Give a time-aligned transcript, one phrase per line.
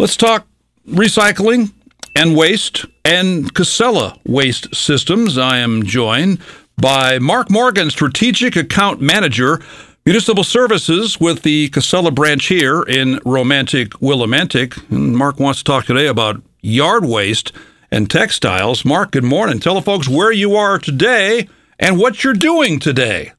[0.00, 0.46] Let's talk
[0.88, 1.74] recycling
[2.16, 5.36] and waste and Casella Waste Systems.
[5.36, 6.38] I am joined
[6.78, 9.60] by Marc Morgan, Strategic Account Manager,
[10.06, 14.82] Municipal Services with the Casella branch here in romantic Willimantic.
[14.90, 17.52] And Marc wants to talk today about yard waste
[17.90, 18.86] and textiles.
[18.86, 19.60] Marc, good morning.
[19.60, 21.46] Tell the folks where you are today
[21.78, 23.32] and what you're doing today.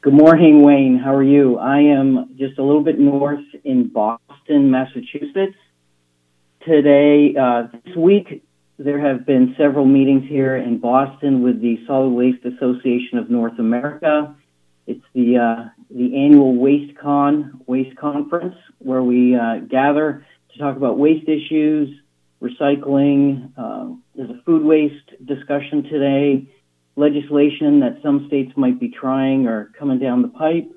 [0.00, 0.96] Good morning, Wayne.
[0.96, 1.58] How are you?
[1.58, 5.56] I am just a little bit north in Boston, Massachusetts.
[6.64, 8.42] Today, uh, this week,
[8.78, 13.58] there have been several meetings here in Boston with the Solid Waste Association of North
[13.58, 14.34] America.
[14.86, 20.98] It's the uh, the annual WasteCon Waste Conference where we uh, gather to talk about
[20.98, 21.94] waste issues,
[22.42, 23.52] recycling.
[23.56, 26.48] Uh, there's a food waste discussion today
[26.96, 30.68] legislation that some states might be trying or coming down the pipe.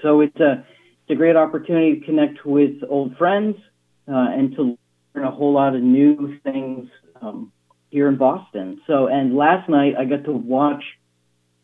[0.00, 0.64] So it's a
[1.12, 3.56] a great opportunity to connect with old friends
[4.08, 4.78] uh, and to
[5.14, 6.88] learn a whole lot of new things
[7.20, 7.52] um,
[7.90, 8.80] here in Boston.
[8.86, 10.82] So and last night I got to watch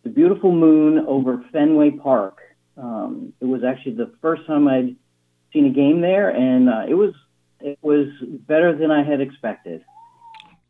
[0.05, 2.39] the beautiful moon over Fenway Park.
[2.77, 4.95] Um, it was actually the first time I'd
[5.53, 7.15] seen a game there, and uh, it was
[7.61, 9.83] it was better than I had expected.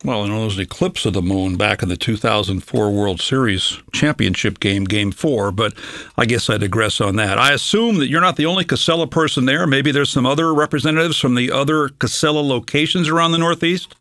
[0.05, 3.81] Well, and there was an eclipse of the moon back in the 2004 World Series
[3.91, 5.75] championship game, Game 4, but
[6.17, 7.37] I guess I digress on that.
[7.37, 9.67] I assume that you're not the only Casella person there.
[9.67, 13.97] Maybe there's some other representatives from the other Casella locations around the Northeast?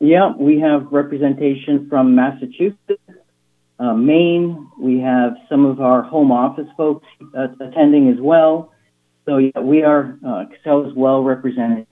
[0.00, 3.00] Yeah, we have representation from Massachusetts,
[3.78, 4.68] uh, Maine.
[4.78, 8.70] We have some of our home office folks uh, attending as well.
[9.24, 11.86] So, yeah, we are, uh, Casella is well represented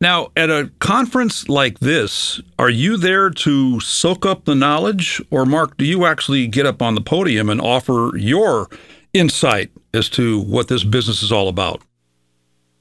[0.00, 5.20] now, at a conference like this, are you there to soak up the knowledge?
[5.30, 8.68] Or, Marc, do you actually get up on the podium and offer your
[9.12, 11.82] insight as to what this business is all about?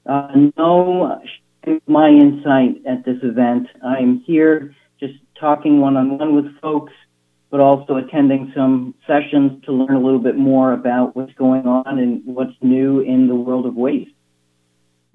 [0.05, 1.21] Uh, no,
[1.87, 3.67] my insight at this event.
[3.85, 6.93] I'm here just talking one on one with folks,
[7.49, 11.99] but also attending some sessions to learn a little bit more about what's going on
[11.99, 14.11] and what's new in the world of waste.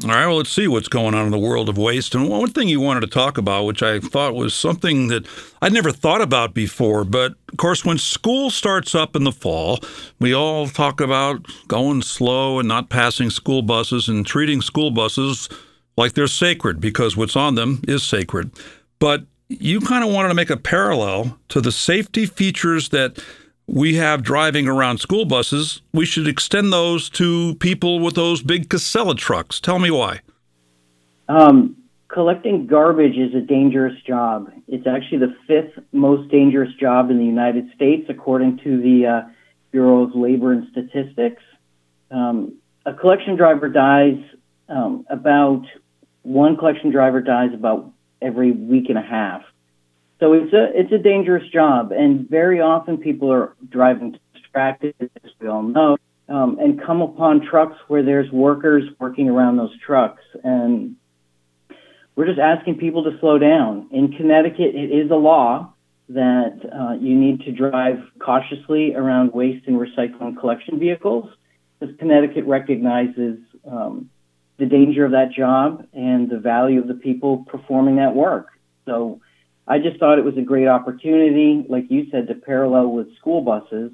[0.04, 2.14] All right, well, let's see what's going on in the world of waste.
[2.14, 5.26] And one thing you wanted to talk about, which I thought was something that
[5.62, 9.80] I'd never thought about before, but of course, when school starts up in the fall,
[10.20, 15.48] we all talk about going slow and not passing school buses and treating school buses
[15.96, 18.50] like they're sacred because what's on them is sacred.
[18.98, 23.24] But you kind of wanted to make a parallel to the safety features that
[23.66, 28.68] we have driving around school buses, we should extend those to people with those big
[28.68, 29.60] Casella trucks.
[29.60, 30.20] Tell me why.
[31.28, 31.76] Um,
[32.08, 34.50] collecting garbage is a dangerous job.
[34.68, 39.28] It's actually the fifth most dangerous job in the United States, according to the uh,
[39.72, 41.42] Bureau of Labor and Statistics.
[42.10, 44.18] Um, a collection driver dies
[44.68, 45.62] um, about
[46.22, 49.42] one collection driver dies about every week and a half.
[50.24, 55.30] So it's a it's a dangerous job, and very often people are driving distracted, as
[55.38, 55.98] we all know,
[56.30, 60.96] um, and come upon trucks where there's workers working around those trucks, and
[62.16, 63.88] we're just asking people to slow down.
[63.90, 65.74] In Connecticut, it is a law
[66.08, 71.28] that uh, you need to drive cautiously around waste and recycling collection vehicles,
[71.78, 74.08] because Connecticut recognizes um,
[74.56, 78.46] the danger of that job and the value of the people performing that work.
[78.86, 79.20] So
[79.66, 83.40] I just thought it was a great opportunity, like you said, to parallel with school
[83.40, 83.92] buses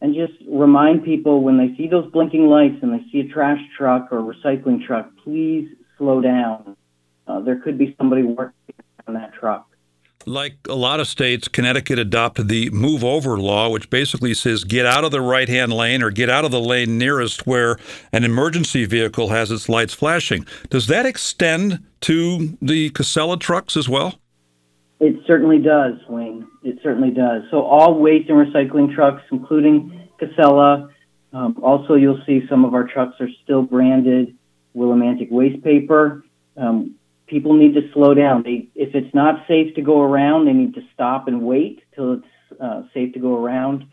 [0.00, 3.60] and just remind people when they see those blinking lights and they see a trash
[3.76, 6.76] truck or a recycling truck, please slow down.
[7.26, 8.74] Uh, there could be somebody working
[9.06, 9.66] on that truck.
[10.26, 14.84] Like a lot of states, Connecticut adopted the move over law, which basically says get
[14.84, 17.78] out of the right hand lane or get out of the lane nearest where
[18.12, 20.46] an emergency vehicle has its lights flashing.
[20.68, 24.20] Does that extend to the Casella trucks as well?
[25.00, 26.46] It certainly does, Wayne.
[26.64, 27.42] It certainly does.
[27.50, 30.90] So all waste and recycling trucks, including Casella.
[31.32, 34.36] Um, also, you'll see some of our trucks are still branded
[34.74, 36.24] Willimantic waste paper.
[36.56, 38.42] Um, people need to slow down.
[38.42, 42.14] They, if it's not safe to go around, they need to stop and wait till
[42.14, 43.84] it's uh, safe to go around.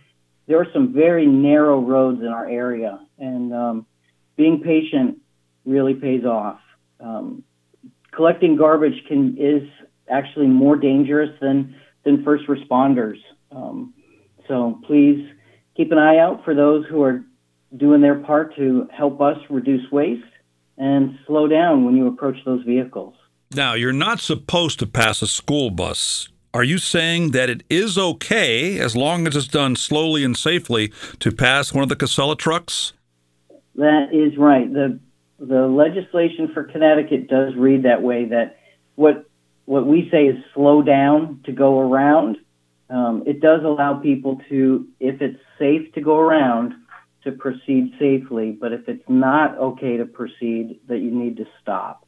[0.47, 3.85] There are some very narrow roads in our area, and um,
[4.35, 5.19] being patient
[5.65, 6.59] really pays off.
[6.99, 7.43] Um,
[8.11, 9.67] collecting garbage can is
[10.09, 13.17] actually more dangerous than than first responders.
[13.51, 13.93] Um,
[14.47, 15.27] so please
[15.75, 17.23] keep an eye out for those who are
[17.75, 20.23] doing their part to help us reduce waste
[20.77, 23.15] and slow down when you approach those vehicles.
[23.53, 26.29] Now, you're not supposed to pass a school bus.
[26.53, 30.91] Are you saying that it is okay, as long as it's done slowly and safely,
[31.19, 32.93] to pass one of the Casella trucks?
[33.75, 34.71] That is right.
[34.71, 34.99] The
[35.37, 38.25] the legislation for Connecticut does read that way.
[38.25, 38.57] That
[38.95, 39.29] what
[39.65, 42.37] what we say is slow down to go around.
[42.89, 46.73] Um, it does allow people to, if it's safe to go around,
[47.23, 48.51] to proceed safely.
[48.51, 52.05] But if it's not okay to proceed, that you need to stop.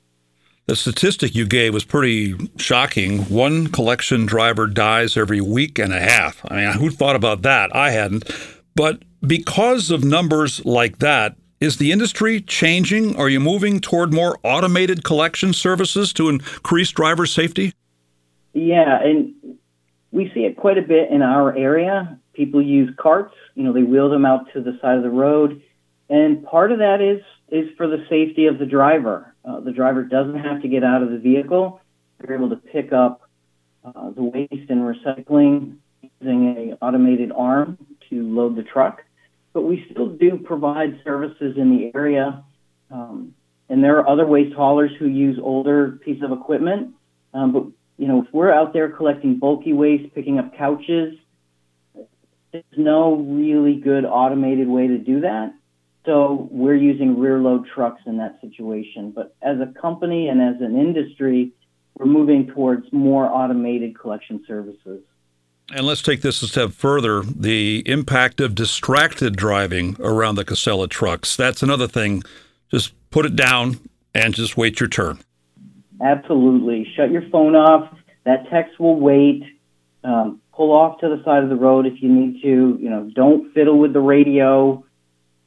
[0.68, 3.20] The statistic you gave was pretty shocking.
[3.24, 6.46] One collection driver dies every week and a half.
[6.50, 7.74] I mean, who thought about that?
[7.76, 8.30] I hadn't.
[8.76, 13.16] But because of numbers like that, is the industry changing?
[13.16, 17.74] Are you moving toward more automated collection services to increase driver safety?
[18.54, 19.34] Yeah, and
[20.12, 22.20] we see it quite a bit in our area.
[22.34, 25.62] People use carts, you know, they wheel them out to the side of the road,
[26.10, 29.34] and part of that is is for the safety of the driver.
[29.46, 31.80] Uh, the driver doesn't have to get out of the vehicle.
[32.20, 33.22] They're able to pick up
[33.84, 35.78] uh, the waste and recycling
[36.20, 37.78] using an automated arm
[38.10, 39.04] to load the truck
[39.58, 42.44] but we still do provide services in the area.
[42.92, 43.34] Um,
[43.70, 46.94] and there are other waste haulers who use older pieces of equipment.
[47.34, 47.64] Um, but
[47.98, 51.16] you know, if we're out there collecting bulky waste, picking up couches,
[52.52, 55.56] there's no really good automated way to do that.
[56.06, 59.10] So we're using rear load trucks in that situation.
[59.10, 61.52] But as a company and as an industry,
[61.96, 65.02] we're moving towards more automated collection services.
[65.74, 70.88] And let's take this a step further the impact of distracted driving around the Casella
[70.88, 71.36] trucks.
[71.36, 72.24] That's another thing.
[72.72, 73.80] Just put it down
[74.16, 75.20] and just wait your turn.
[76.02, 76.88] Absolutely.
[76.96, 77.94] Shut your phone off.
[78.24, 79.44] That text will wait.
[80.04, 82.78] Um, pull off to the side of the road if you need to.
[82.80, 84.84] You know, don't fiddle with the radio.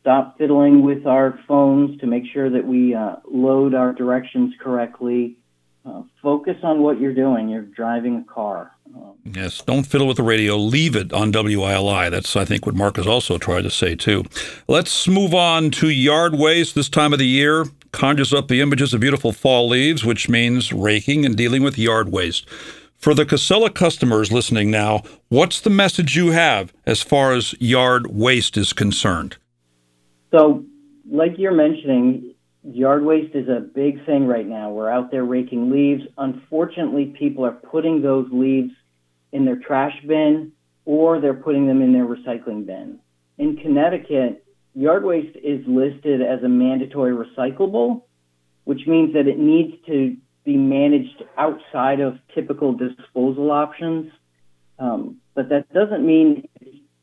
[0.03, 5.37] Stop fiddling with our phones to make sure that we uh, load our directions correctly.
[5.85, 7.49] Uh, focus on what you're doing.
[7.49, 8.73] You're driving a car.
[8.95, 10.57] Um, yes, don't fiddle with the radio.
[10.57, 12.11] Leave it on WILI.
[12.11, 14.25] That's, I think, what Marc has also tried to say, too.
[14.69, 17.67] Let's move on to yard waste this time of the year.
[17.93, 22.13] Conjures up the images of beautiful fall leaves, which means raking and dealing with yard
[22.13, 22.49] waste.
[22.97, 28.09] For the Casella customers listening now, what's the message you have as far as yard
[28.09, 29.39] waste is concerned?
[30.31, 30.65] So,
[31.11, 34.71] like you're mentioning, Yard waste is a big thing right now.
[34.71, 36.03] We're out there raking leaves.
[36.19, 38.73] Unfortunately, people are putting those leaves
[39.33, 40.53] in their trash bin
[40.85, 42.99] or they're putting them in their recycling bin.
[43.39, 44.45] In Connecticut,
[44.75, 48.03] yard waste is listed as a mandatory recyclable,
[48.65, 54.11] which means that it needs to be managed outside of typical disposal options.
[54.79, 56.49] Um, but that doesn't mean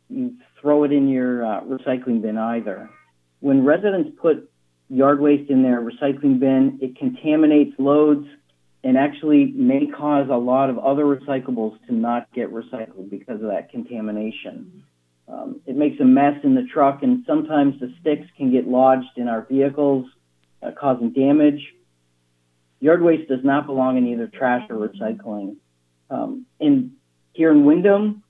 [0.10, 2.90] you throw it in your uh, recycling bin either.
[3.40, 4.50] When residents put
[4.90, 6.80] yard waste in their recycling bin.
[6.82, 8.28] It contaminates loads
[8.88, 13.50] and actually may cause a lot of other recyclables to not get recycled because of
[13.50, 14.82] that contamination.
[15.28, 19.18] Um, it makes a mess in the truck, and sometimes the sticks can get lodged
[19.18, 20.06] in our vehicles,
[20.64, 21.62] uh, causing damage.
[22.80, 25.58] Yard waste does not belong in either trash or recycling.
[26.10, 26.94] Um, in
[27.34, 28.24] here in Windham,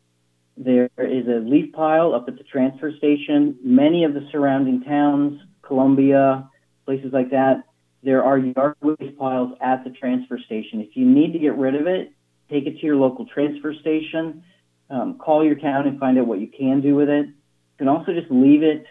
[0.57, 3.59] there is a leaf pile up at the transfer station.
[3.63, 6.49] Many of the surrounding towns Columbia,
[6.83, 7.65] places like that,
[8.03, 10.81] there are yard waste piles at the transfer station.
[10.81, 12.13] If you need to get rid of it,
[12.49, 14.43] take it to your local transfer station,
[14.89, 17.25] um, call your town and find out what you can do with it.
[17.27, 18.85] You can also just leave it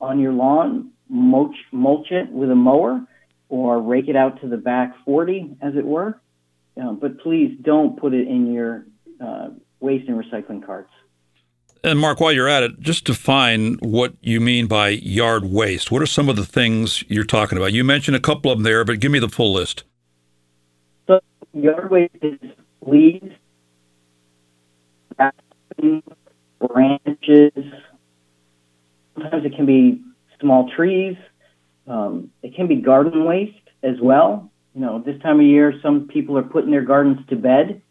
[0.00, 3.00] on your lawn, mulch, mulch it with a mower,
[3.48, 6.20] or rake it out to the back 40, as it were.
[6.76, 8.84] Um, but please don't put it in your
[9.20, 9.48] uh,
[9.80, 10.90] waste and recycling carts.
[11.84, 15.90] And Marc, while you're at it, just define what you mean by yard waste.
[15.90, 17.72] What are some of the things you're talking about?
[17.72, 19.84] You mentioned a couple of them there, but give me the full list.
[21.06, 21.20] So,
[21.52, 22.38] yard waste is
[22.84, 23.32] leaves,
[26.60, 27.52] branches.
[29.14, 30.02] Sometimes it can be
[30.40, 31.16] small trees.
[31.86, 34.50] Um, it can be garden waste as well.
[34.74, 37.82] You know, this time of year, some people are putting their gardens to bed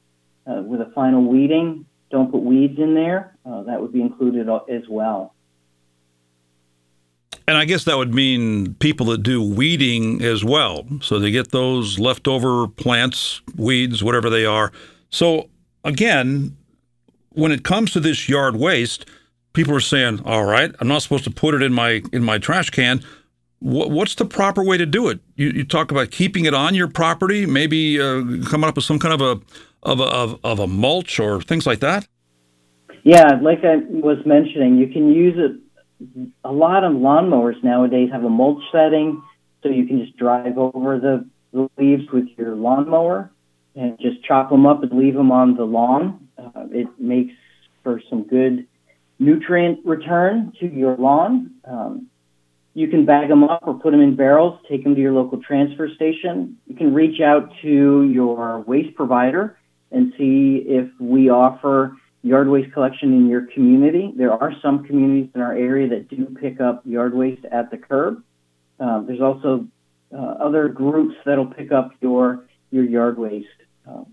[0.45, 3.35] uh, with a final weeding don't put weeds in there.
[3.45, 5.33] Uh, that would be included as well.
[7.47, 10.85] And I guess that would mean people that do weeding as well.
[11.01, 14.73] So they get those leftover plants, weeds, whatever they are.
[15.09, 15.49] So
[15.85, 16.57] again,
[17.29, 19.05] when it comes to this yard waste,
[19.53, 22.37] people are saying, "All right, I'm not supposed to put it in my in my
[22.37, 23.01] trash can."
[23.59, 25.19] What's the proper way to do it?
[25.35, 28.99] You, you talk about keeping it on your property, maybe uh, coming up with some
[28.99, 29.41] kind of a
[29.83, 32.07] of a, of, of a mulch or things like that?
[33.03, 36.27] Yeah, like I was mentioning, you can use it.
[36.43, 39.23] A lot of lawnmowers nowadays have a mulch setting,
[39.63, 41.25] so you can just drive over the,
[41.77, 43.31] leaves with your lawnmower
[43.75, 46.27] and just chop them up and leave them on the lawn.
[46.37, 47.33] Uh, it makes
[47.81, 48.67] for some good
[49.17, 51.51] nutrient return to your lawn.
[51.63, 52.07] Um,
[52.73, 55.41] you can bag them up or put them in barrels, take them to your local
[55.41, 56.57] transfer station.
[56.67, 59.57] You can reach out to your waste provider
[59.91, 64.13] and see if we offer yard waste collection in your community.
[64.15, 67.77] There are some communities in our area that do pick up yard waste at the
[67.77, 68.23] curb.
[68.79, 69.67] Uh, there's also
[70.13, 73.47] uh, other groups that'll pick up your your yard waste.
[73.87, 74.05] Um,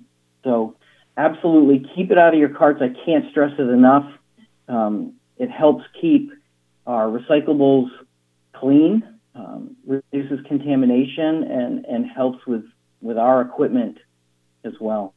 [0.45, 0.77] so
[1.17, 2.81] absolutely keep it out of your carts.
[2.81, 4.07] I can't stress it enough.
[4.69, 6.31] Um, it helps keep
[6.87, 7.89] our recyclables
[8.55, 9.03] clean,
[9.35, 12.65] um, reduces contamination, and, and helps with,
[13.01, 13.99] with our equipment
[14.65, 15.15] as well.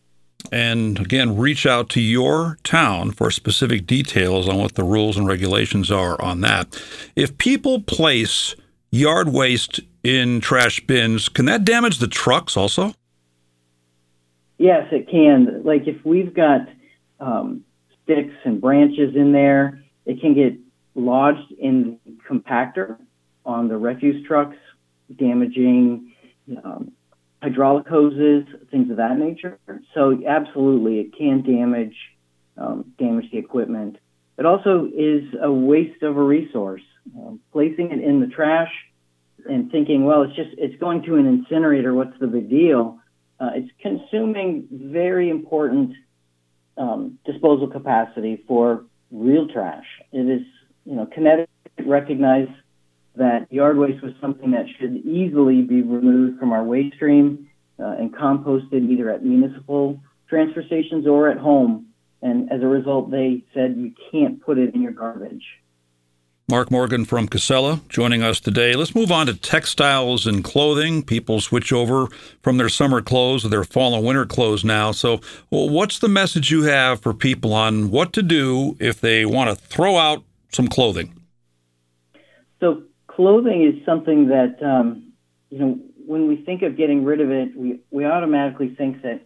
[0.52, 5.28] And again, reach out to your town for specific details on what the rules and
[5.28, 6.82] regulations are on that.
[7.16, 8.56] If people place
[8.92, 12.94] yard waste in trash bins, can that damage the trucks also?
[14.58, 15.64] Yes, it can.
[15.64, 16.62] Like if we've got
[17.20, 17.64] um,
[18.04, 20.54] sticks and branches in there, it can get
[20.96, 22.98] lodged in the compactor
[23.46, 24.58] on the refuse trucks,
[25.16, 26.14] damaging
[26.64, 26.92] um,
[27.42, 29.60] hydraulic hoses, things of that nature.
[29.94, 31.96] So absolutely, it can damage
[32.58, 33.98] um, damage the equipment.
[34.38, 36.82] It also is a waste of a resource.
[37.18, 38.72] Um, placing it in the trash
[39.48, 41.94] and thinking, well, it's just it's going to an incinerator.
[41.94, 43.00] What's the big deal?
[43.40, 45.94] Uh, it's consuming very important
[46.78, 49.86] um, disposal capacity for real trash.
[50.12, 50.46] It is,
[50.86, 51.50] you know, Connecticut
[51.86, 52.52] recognized
[53.18, 57.48] that yard waste was something that should easily be removed from our waste stream
[57.80, 61.88] uh, and composted either at municipal transfer stations or at home.
[62.22, 65.44] And as a result, they said you can't put it in your garbage.
[66.50, 68.74] Marc Morgan from Casella joining us today.
[68.74, 71.04] Let's move on to textiles and clothing.
[71.04, 72.08] People switch over
[72.42, 74.94] from their summer clothes to their fall and winter clothes now.
[74.94, 75.20] So,
[75.52, 79.50] well, what's the message you have for people on what to do if they want
[79.50, 81.14] to throw out some clothing?
[82.62, 82.84] So,
[83.18, 85.12] clothing is something that, um,
[85.50, 89.22] you know, when we think of getting rid of it, we, we automatically think that,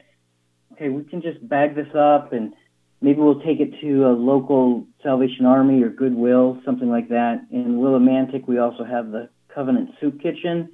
[0.72, 2.54] okay, we can just bag this up and
[3.02, 7.46] maybe we'll take it to a local Salvation Army or Goodwill, something like that.
[7.52, 10.70] In Willimantic, we also have the Covenant Soup Kitchen.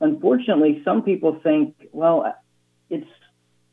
[0.00, 2.34] Unfortunately, some people think, well,
[2.90, 3.08] it's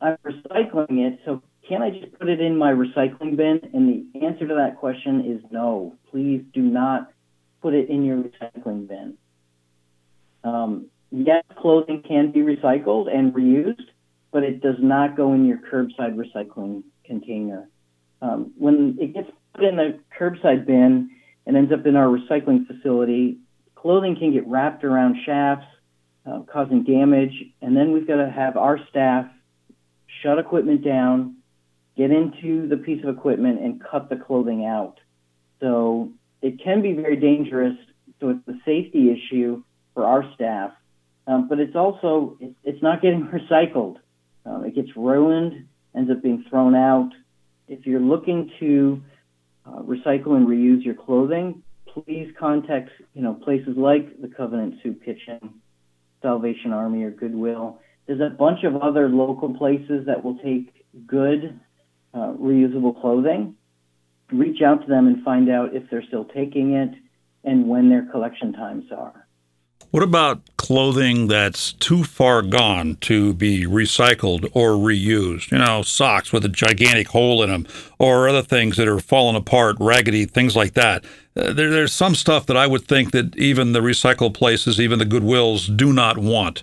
[0.01, 3.59] I'm recycling it, so can I just put it in my recycling bin?
[3.73, 5.95] And the answer to that question is no.
[6.09, 7.11] Please do not
[7.61, 9.17] put it in your recycling bin.
[10.43, 13.87] Um, yes, clothing can be recycled and reused,
[14.31, 17.69] but it does not go in your curbside recycling container.
[18.21, 21.09] Um, when it gets put in the curbside bin
[21.45, 23.39] and ends up in our recycling facility,
[23.75, 25.65] clothing can get wrapped around shafts,
[26.25, 29.25] uh, causing damage, and then we've got to have our staff
[30.21, 31.35] shut equipment down,
[31.97, 34.99] get into the piece of equipment, and cut the clothing out.
[35.59, 37.75] So it can be very dangerous.
[38.19, 40.71] So it's a safety issue for our staff,
[41.27, 43.97] um, but it's also it's, not getting recycled.
[44.45, 47.11] Um, it gets ruined, ends up being thrown out
[47.69, 49.01] if you're looking to
[49.65, 54.99] uh, recycle and reuse your clothing, please contact you know places like the Covenant Soup
[55.05, 55.61] Kitchen,
[56.21, 57.79] Salvation Army, or Goodwill.
[58.07, 60.73] There's a bunch of other local places that will take
[61.05, 61.59] good
[62.13, 63.55] uh, reusable clothing.
[64.31, 66.91] Reach out to them and find out if they're still taking it
[67.43, 69.27] and when their collection times are.
[69.91, 75.51] What about clothing that's too far gone to be recycled or reused?
[75.51, 77.65] You know, socks with a gigantic hole in them,
[77.97, 81.05] or other things that are falling apart, raggedy, things like that.
[81.35, 84.99] Uh, there, there's some stuff that I would think that even the recycle places, even
[84.99, 86.61] the Goodwills, do not want.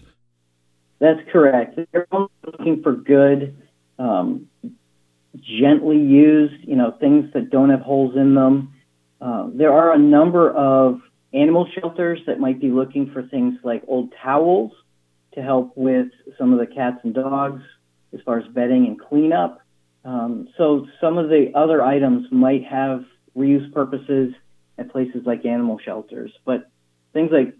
[1.00, 1.80] That's correct.
[1.90, 3.56] They're only looking for good,
[3.98, 4.46] um,
[5.40, 8.74] gently used, you know, things that don't have holes in them.
[9.20, 11.00] Uh, there are a number of
[11.32, 14.72] animal shelters that might be looking for things like old towels
[15.34, 17.62] to help with some of the cats and dogs
[18.14, 19.60] as far as bedding and cleanup.
[20.04, 23.04] Um, so some of the other items might have
[23.36, 24.34] reuse purposes
[24.78, 26.70] at places like animal shelters, but
[27.12, 27.54] things like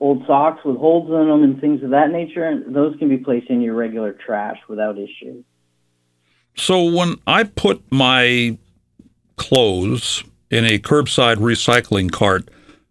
[0.00, 3.50] old socks with holes in them and things of that nature, those can be placed
[3.50, 5.42] in your regular trash without issue.
[6.58, 8.58] So when I put my
[9.36, 12.48] clothes in a curbside recycling cart,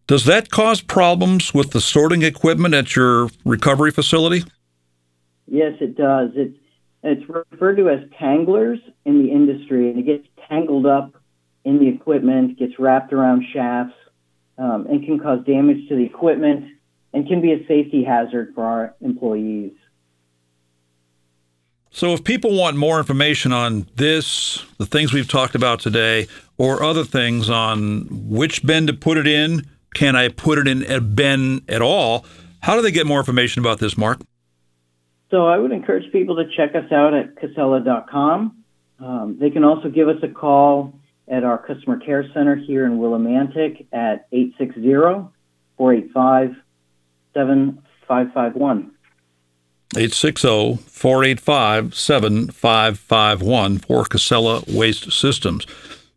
[0.07, 4.45] does that cause problems with the sorting equipment at your recovery facility?
[5.47, 6.31] Yes, it does.
[6.35, 6.57] It's
[7.03, 11.15] it's referred to as tanglers in the industry, and it gets tangled up
[11.63, 13.93] in the equipment, gets wrapped around shafts,
[14.57, 16.65] um, and can cause damage to the equipment
[17.13, 19.73] and can be a safety hazard for our employees.
[21.97, 26.27] So, if people want more information on this, the things we've talked about today,
[26.59, 30.83] or other things on which bin to put it in, can I put it in
[30.83, 32.23] a bin at all?
[32.61, 34.21] How do they get more information about this, Marc?
[35.31, 38.63] So I would encourage people to check us out at casella.com.
[38.99, 40.93] Um, they can also give us a call
[41.27, 45.31] at our customer care center here in Willimantic at 860
[45.77, 46.57] 485
[47.33, 48.91] 7551.
[49.95, 55.65] 860 485 7551 for Casella Waste Systems.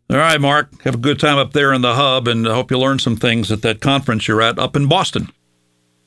[0.09, 2.69] All right, Marc, have a good time up there in the hub, and I hope
[2.69, 5.29] you learn some things at that conference you're at up in Boston.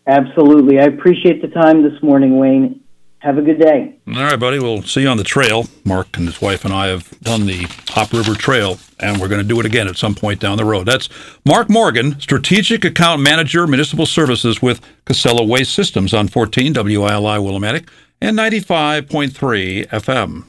[0.07, 0.79] Absolutely.
[0.79, 2.84] I appreciate the time this morning, Wayne.
[3.25, 3.97] Have a good day.
[4.07, 4.59] All right, buddy.
[4.59, 5.65] We'll see you on the trail.
[5.87, 9.41] Marc and his wife and I have done the Hop River Trail, and we're going
[9.41, 10.85] to do it again at some point down the road.
[10.85, 11.09] That's
[11.47, 17.89] Marc Morgan, Strategic Account Manager, Municipal Services with Casella Waste Systems on 14 WILI Willimantic
[18.21, 20.45] and 95.3 FM.